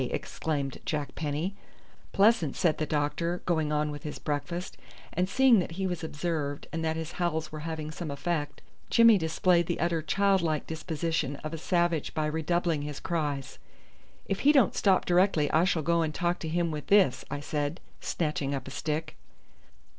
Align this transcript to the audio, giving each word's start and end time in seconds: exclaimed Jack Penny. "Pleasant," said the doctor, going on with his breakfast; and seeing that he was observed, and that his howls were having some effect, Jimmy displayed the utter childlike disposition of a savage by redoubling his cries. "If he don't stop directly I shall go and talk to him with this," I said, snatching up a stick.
exclaimed 0.09 0.79
Jack 0.83 1.13
Penny. 1.13 1.53
"Pleasant," 2.11 2.55
said 2.55 2.79
the 2.79 2.87
doctor, 2.87 3.43
going 3.45 3.71
on 3.71 3.91
with 3.91 4.01
his 4.01 4.17
breakfast; 4.17 4.75
and 5.13 5.29
seeing 5.29 5.59
that 5.59 5.73
he 5.73 5.85
was 5.85 6.03
observed, 6.03 6.65
and 6.73 6.83
that 6.83 6.95
his 6.95 7.11
howls 7.11 7.51
were 7.51 7.59
having 7.69 7.91
some 7.91 8.09
effect, 8.09 8.61
Jimmy 8.89 9.19
displayed 9.19 9.67
the 9.67 9.79
utter 9.79 10.01
childlike 10.01 10.65
disposition 10.65 11.35
of 11.43 11.53
a 11.53 11.59
savage 11.59 12.15
by 12.15 12.25
redoubling 12.25 12.81
his 12.81 12.99
cries. 12.99 13.59
"If 14.25 14.39
he 14.39 14.51
don't 14.51 14.73
stop 14.73 15.05
directly 15.05 15.51
I 15.51 15.65
shall 15.65 15.83
go 15.83 16.01
and 16.01 16.11
talk 16.15 16.39
to 16.39 16.47
him 16.49 16.71
with 16.71 16.87
this," 16.87 17.23
I 17.29 17.39
said, 17.39 17.79
snatching 18.01 18.55
up 18.55 18.67
a 18.67 18.71
stick. 18.71 19.17